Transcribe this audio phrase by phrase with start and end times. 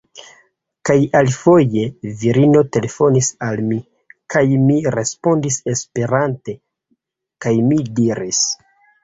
[0.89, 1.83] Kaj alifoje,
[2.21, 3.77] virino telefonis al mi,
[4.37, 6.57] kaj mi respondis Esperante,
[7.47, 8.43] kaj mi diris: